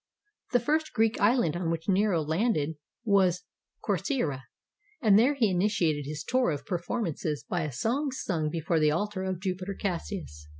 The 0.51 0.59
first 0.59 0.93
Greek 0.93 1.21
island 1.21 1.55
on 1.55 1.69
which 1.69 1.87
Nero 1.87 2.23
landed 2.23 2.75
was 3.03 3.43
Corcyra, 3.85 4.41
and 4.99 5.19
there 5.19 5.35
he 5.35 5.51
initiated 5.51 6.07
his 6.07 6.23
tour 6.23 6.49
of 6.49 6.65
performances 6.65 7.45
by 7.47 7.61
a 7.61 7.71
song 7.71 8.09
sung 8.11 8.49
before 8.49 8.79
the 8.79 8.89
altar 8.89 9.23
of 9.23 9.39
Jupiter 9.39 9.75
Cassius. 9.75 10.47